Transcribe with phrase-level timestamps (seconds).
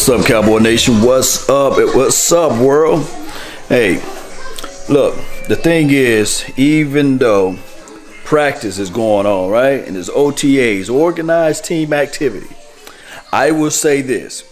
[0.00, 1.02] What's up, Cowboy Nation?
[1.02, 1.76] What's up?
[1.94, 3.04] What's up, world?
[3.68, 3.96] Hey,
[4.88, 5.14] look,
[5.46, 7.58] the thing is, even though
[8.24, 9.86] practice is going on, right?
[9.86, 12.48] And there's OTAs, organized team activity.
[13.30, 14.42] I will say this.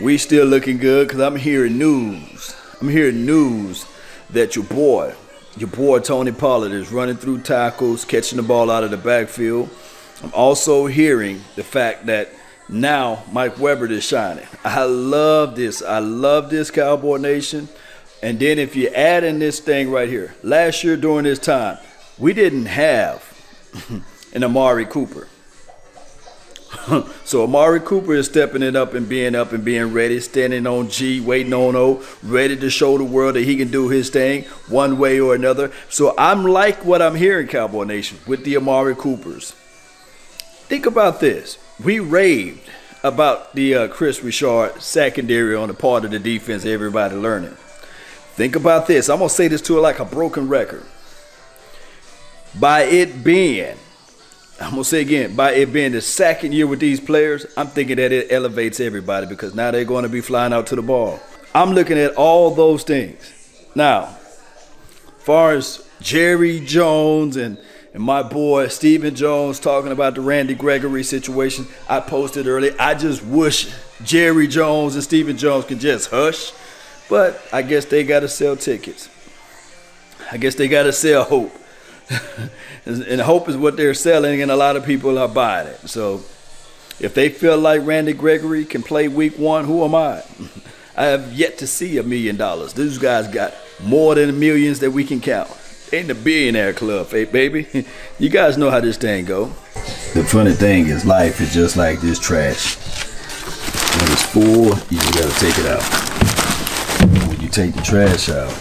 [0.00, 2.54] We still looking good because I'm hearing news.
[2.80, 3.84] I'm hearing news
[4.30, 5.12] that your boy,
[5.56, 9.70] your boy Tony Pollard is running through tackles, catching the ball out of the backfield.
[10.22, 12.28] I'm also hearing the fact that
[12.68, 14.46] now Mike Weber is shining.
[14.64, 15.82] I love this.
[15.82, 17.68] I love this Cowboy Nation.
[18.22, 21.78] And then if you add in this thing right here, last year during this time,
[22.18, 23.24] we didn't have
[24.34, 25.28] an Amari Cooper.
[27.24, 30.90] so Amari Cooper is stepping it up and being up and being ready, standing on
[30.90, 34.44] G, waiting on O, ready to show the world that he can do his thing
[34.68, 35.72] one way or another.
[35.88, 39.52] So I'm like what I'm hearing, Cowboy Nation, with the Amari Coopers.
[40.68, 41.58] Think about this.
[41.82, 42.68] We raved
[43.04, 47.56] about the uh, Kris Richard secondary on the part of the defense, everybody learning.
[48.34, 49.08] Think about this.
[49.08, 50.84] I'm going to say this to it like a broken record
[52.58, 53.76] by it being,
[54.60, 57.96] I'm gonna say again, by it being the second year with these players, I'm thinking
[57.96, 61.20] that it elevates everybody because now they're going to be flying out to the ball.
[61.54, 63.32] I'm looking at all those things.
[63.74, 64.06] Now,
[65.20, 67.58] far as Jerry Jones and
[67.94, 72.74] and my boy Stephen Jones talking about the Randy Gregory situation, I posted earlier.
[72.78, 73.72] I just wish
[74.04, 76.52] Jerry Jones and Stephen Jones could just hush,
[77.08, 79.08] but I guess they got to sell tickets.
[80.30, 81.52] I guess they got to sell hope.
[82.86, 85.88] and hope is what they're selling, and a lot of people are buying it.
[85.88, 86.22] So
[87.00, 90.22] if they feel like Randy Gregory can play week one, who am I?
[90.96, 92.72] I have yet to see a million dollars.
[92.72, 95.48] These guys got more than millions that we can count.
[95.90, 97.66] In the billionaire club, hey, baby.
[98.18, 99.46] You guys know how this thing go.
[100.12, 102.76] The funny thing is, life is just like this trash.
[103.96, 107.28] When it's full, you just gotta take it out.
[107.28, 108.52] When you take the trash out,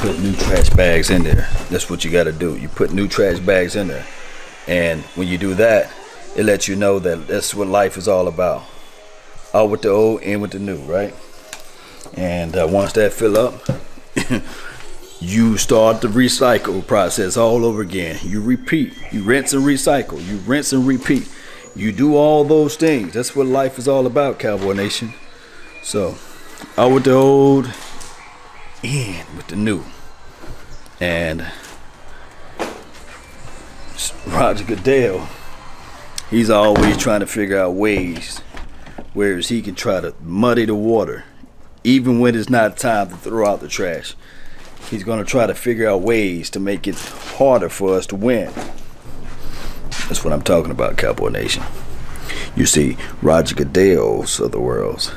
[0.00, 1.48] put new trash bags in there.
[1.70, 2.56] That's what you got to do.
[2.56, 4.06] You put new trash bags in there.
[4.66, 5.90] And when you do that,
[6.36, 8.64] it lets you know that that's what life is all about.
[9.54, 11.14] Out with the old, in with the new, right?
[12.14, 13.54] And uh, once that fill up,
[15.20, 18.18] you start the recycle process all over again.
[18.22, 18.94] You repeat.
[19.12, 20.24] You rinse and recycle.
[20.24, 21.28] You rinse and repeat.
[21.74, 23.14] You do all those things.
[23.14, 25.14] That's what life is all about, Cowboy Nation.
[25.82, 26.16] So,
[26.76, 27.70] out with the old,
[28.82, 29.84] in with the new.
[31.00, 31.46] And
[34.26, 35.28] Roger Goodell,
[36.30, 38.40] he's always trying to figure out ways
[39.14, 41.24] whereas he can try to muddy the water,
[41.82, 44.14] even when it's not time to throw out the trash.
[44.90, 48.16] He's going to try to figure out ways to make it harder for us to
[48.16, 48.52] win.
[50.08, 51.62] That's what I'm talking about, Cowboy Nation.
[52.56, 55.12] You see, Roger Goodell's of the worlds.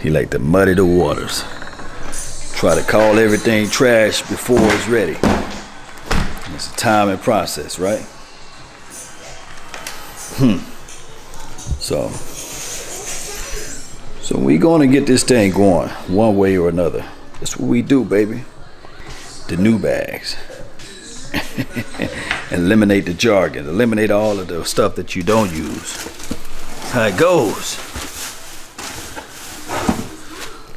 [0.00, 1.42] He like to muddy the waters.
[2.54, 5.16] Try to call everything trash before it's ready.
[6.54, 8.02] It's a time and process, right?
[10.38, 10.58] Hmm.
[11.80, 12.08] So,
[14.22, 17.04] so we gonna get this thing going one way or another.
[17.40, 18.44] That's what we do, baby.
[19.48, 20.36] The new bags.
[22.50, 23.66] eliminate the jargon.
[23.66, 26.06] Eliminate all of the stuff that you don't use.
[26.92, 27.76] How it goes.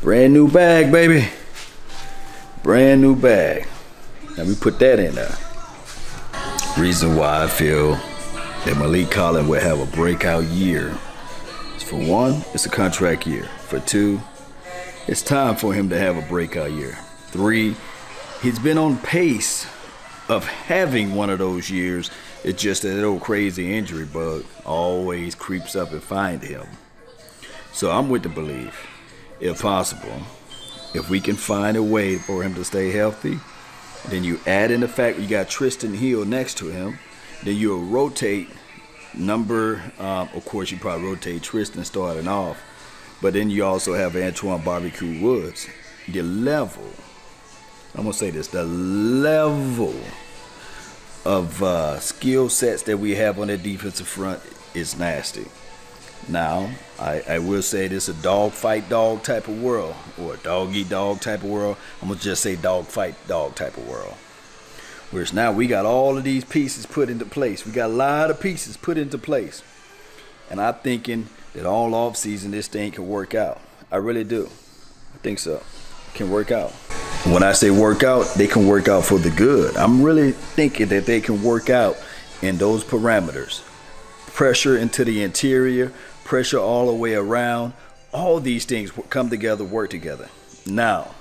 [0.01, 1.29] Brand new bag, baby.
[2.63, 3.67] Brand new bag.
[4.37, 5.37] Let me put that in there.
[6.77, 7.95] Reason why I feel
[8.65, 10.93] that Maliek Collins will have a breakout year
[11.75, 13.45] is for one, it's a contract year.
[13.67, 14.21] For two,
[15.09, 16.95] it's time for him to have a breakout year.
[17.29, 17.75] Three,
[18.43, 19.65] he's been on pace
[20.27, 22.11] of having one of those years.
[22.43, 26.67] It's just that old crazy injury bug always creeps up and finds him.
[27.73, 28.87] So I'm with the belief
[29.39, 30.21] if possible.
[30.93, 33.39] If we can find a way for him to stay healthy,
[34.09, 36.99] then you add in the fact you got Trysten Hill next to him,
[37.43, 38.47] then you'll rotate
[39.15, 39.81] number.
[39.97, 42.61] Um, of course, you probably rotate Trysten starting off,
[43.21, 45.67] but then you also have Antwaun Barbecue Woods.
[46.07, 46.89] The level,
[47.95, 49.95] I'm gonna say this, the level
[51.25, 54.41] of uh, skill sets that we have on the defensive front
[54.73, 55.45] is nasty.
[56.27, 56.69] Now,
[56.99, 60.75] I, I will say this a dog fight dog type of world, or a dog
[60.75, 61.77] eat dog type of world.
[62.01, 64.15] I'm gonna just say dog fight dog type of world.
[65.11, 67.65] Whereas now we got all of these pieces put into place.
[67.65, 69.63] We got a lot of pieces put into place.
[70.51, 73.59] And I'm thinking that all off season this thing can work out.
[73.91, 74.49] I really do.
[75.13, 75.61] I think so.
[76.13, 76.71] Can work out.
[77.25, 79.75] When I say work out, they can work out for the good.
[79.77, 81.97] I'm really thinking that they can work out
[82.41, 83.63] in those parameters
[84.39, 85.91] pressure into the interior,
[86.23, 87.73] pressure all the way around.
[88.13, 90.29] All these things come together, work together.
[90.65, 91.13] Now,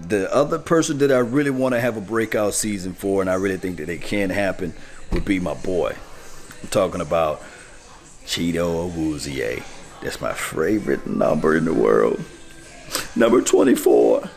[0.00, 3.34] the other person that I really want to have a breakout season for, and I
[3.34, 4.72] really think that it can happen,
[5.10, 5.96] would be my boy.
[6.62, 7.42] I'm talking about
[8.26, 9.62] Chido Awuzie.
[10.02, 12.22] That's my favorite number in the world.
[13.16, 14.28] Number 24.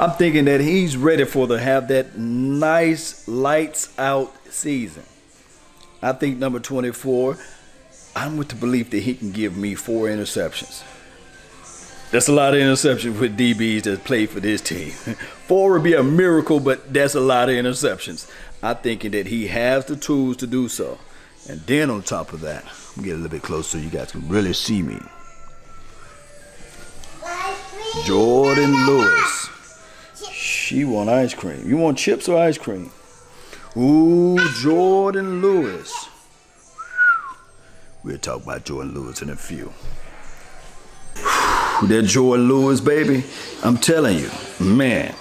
[0.00, 5.04] I'm thinking that he's ready for to have that nice lights out season.
[6.02, 7.36] I think number 24,
[8.14, 10.82] I'm with the belief that he can give me four interceptions.
[12.10, 14.90] That's a lot of interceptions with DBs that play for this team.
[15.46, 18.30] Four would be a miracle, but that's a lot of interceptions.
[18.62, 20.98] I'm thinking that he has the tools to do so.
[21.48, 22.64] And then on top of that,
[22.96, 24.98] I'm get a little bit closer so you guys can really see me.
[28.04, 29.48] Jourdan Lewis.
[30.30, 31.66] She want ice cream.
[31.66, 32.90] You want chips or ice cream?
[33.76, 36.08] Ooh, Jourdan Lewis.
[38.04, 39.72] We'll talk about Jourdan Lewis in a few.
[41.14, 43.24] That Jourdan Lewis, baby,
[43.64, 44.30] I'm telling you,
[44.60, 45.14] man.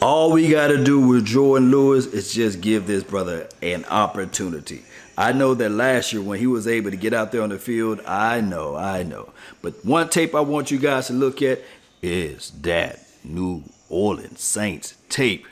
[0.00, 4.84] All we got to do with Jourdan Lewis is just give this brother an opportunity.
[5.16, 7.58] I know that last year when he was able to get out there on the
[7.58, 9.30] field, I know, I know.
[9.60, 11.62] But one tape I want you guys to look at
[12.00, 15.48] is that New Orleans Saints tape.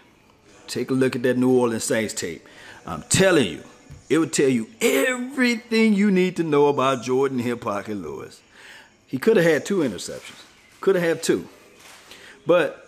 [0.68, 2.46] Take a look at that New Orleans Saints tape.
[2.86, 3.64] I'm telling you,
[4.08, 8.40] it will tell you everything you need to know about Jourdan Hip Pocket Lewis.
[9.08, 10.40] He could have had two interceptions.
[10.80, 11.48] Could have had two.
[12.46, 12.86] But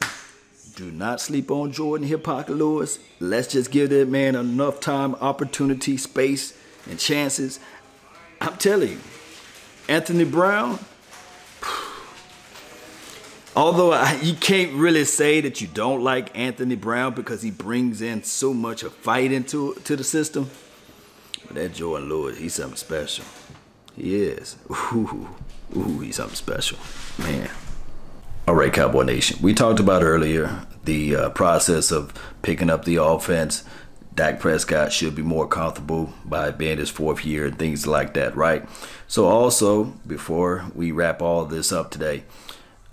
[0.78, 3.00] do not sleep on Jourdan Hip Pocket Lewis.
[3.18, 6.56] Let's just give that man enough time, opportunity, space,
[6.88, 7.58] and chances.
[8.40, 9.00] I'm telling you,
[9.88, 10.78] Anthony Brown,
[13.56, 18.00] although I, you can't really say that you don't like Anthony Brown because he brings
[18.00, 20.48] in so much of fight into to the system,
[21.46, 23.24] but that Jourdan Lewis, he's something special.
[23.96, 24.56] He is.
[24.70, 25.28] Ooh.
[25.76, 26.78] Ooh, he's something special,
[27.18, 27.50] man.
[28.48, 29.38] All right, Cowboy Nation.
[29.42, 33.62] We talked about earlier the uh, process of picking up the offense.
[34.14, 38.34] Dak Prescott should be more comfortable by being his fourth year and things like that,
[38.34, 38.66] right?
[39.06, 42.24] So, also, before we wrap all this up today,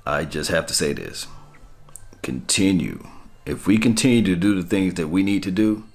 [0.06, 1.26] I just have to say this
[2.22, 3.08] continue.
[3.46, 5.86] If we continue to do the things that we need to do,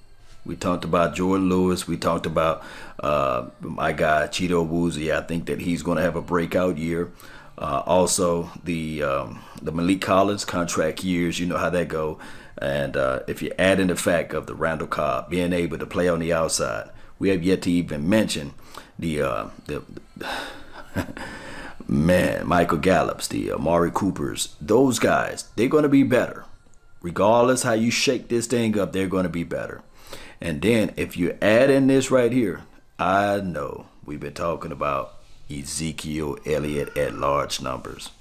[0.43, 1.87] we talked about Jourdan Lewis.
[1.87, 2.63] We talked about
[2.99, 5.15] uh, my guy Chido Awuzie.
[5.15, 7.11] I think that he's going to have a breakout year.
[7.57, 12.17] Uh, also, the um, the Maliek Collins contract years, you know how that go.
[12.57, 15.85] And uh, if you add in the fact of the Randall Cobb being able to
[15.85, 16.89] play on the outside,
[17.19, 18.53] we have yet to even mention
[18.97, 19.83] the uh, the
[21.87, 24.55] man Michael Gallup's, the Amari Coopers.
[24.59, 26.45] Those guys, they're going to be better,
[27.01, 28.93] regardless how you shake this thing up.
[28.93, 29.81] They're going to be better.
[30.39, 32.61] And then if you add in this right here,
[32.97, 38.11] I know we've been talking about Ezekiel Elliott at large numbers.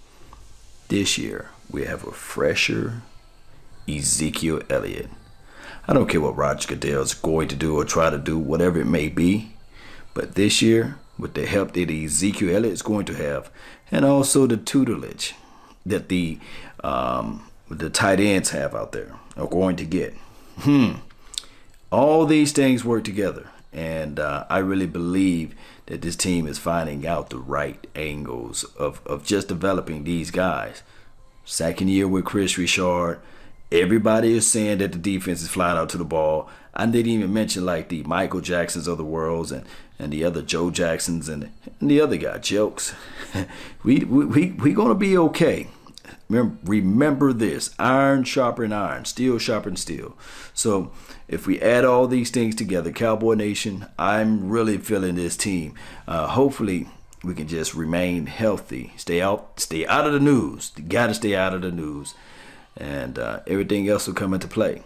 [0.89, 3.03] This year, we have a fresher
[3.89, 5.11] Ezekiel Elliott.
[5.87, 8.81] I don't care what Roger Goodell is going to do or try to do, whatever
[8.81, 9.53] it may be.
[10.15, 13.51] But this year, with the help that Ezekiel Elliott is going to have,
[13.91, 15.35] and also the tutelage
[15.87, 16.39] that the
[16.83, 20.15] um, the tight ends have out there are going to get.
[20.59, 20.95] Hmm
[21.91, 23.49] all these things work together.
[23.73, 25.55] And uh, I really believe
[25.87, 30.83] that this team is finding out the right angles of, of just developing these guys.
[31.45, 33.21] Second year with Kris Richard.
[33.73, 36.49] Everybody is saying that the defense is flying out to the ball.
[36.75, 39.65] I didn't even mention like the Michael Jacksons of the worlds and,
[39.99, 41.51] and the other Joe Jacksons and,
[41.81, 42.95] and the other guy, Jokes.
[43.85, 45.69] we we we we gonna be okay.
[46.29, 50.17] Remember, this: iron sharpen iron, steel sharpen steel.
[50.55, 50.93] So
[51.29, 55.75] if we add all these things together, Cowboy Nation, I'm really feeling this team.
[56.07, 56.89] Uh, hopefully,
[57.23, 58.93] we can just remain healthy.
[58.97, 60.73] Stay out, stay out of the news.
[60.77, 62.15] You got to stay out of the news,
[62.77, 64.83] and uh, everything else will come into play.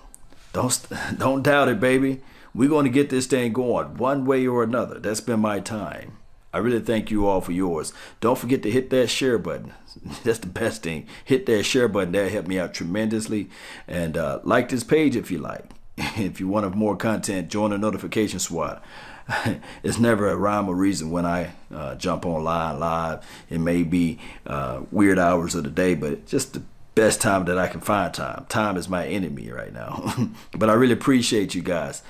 [0.52, 0.86] Don't
[1.18, 2.22] don't doubt it, baby.
[2.54, 5.00] We're going to get this thing going one way or another.
[5.00, 6.18] That's been my time.
[6.54, 7.92] I really thank you all for yours.
[8.20, 9.74] Don't forget to hit that share button.
[10.22, 11.08] That's the best thing.
[11.24, 12.12] Hit that share button.
[12.12, 13.50] That helped me out tremendously.
[13.88, 15.64] And uh, like this page if you like.
[16.16, 18.80] If you want more content, join the notification squad.
[19.82, 23.26] it's never a rhyme or reason when I uh, jump online live.
[23.50, 26.62] It may be uh, weird hours of the day, but just the
[26.94, 28.46] best time that I can find time.
[28.48, 30.14] Time is my enemy right now.
[30.52, 32.02] but I really appreciate you guys.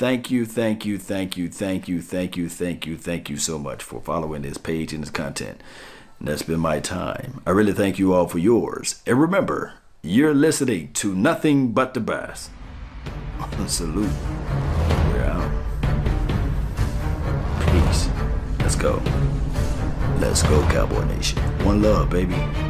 [0.00, 3.58] Thank you, thank you, thank you, thank you, thank you, thank you, thank you so
[3.58, 5.62] much for following this page and this content.
[6.18, 7.42] And that's been my time.
[7.46, 9.02] I really thank you all for yours.
[9.06, 12.50] And remember, you're listening to nothing but the best.
[13.66, 14.10] Salute.
[15.12, 15.52] We're out.
[17.66, 18.08] Peace.
[18.60, 19.02] Let's go.
[20.18, 21.42] Let's go, Cowboy Nation.
[21.62, 22.69] One love, baby.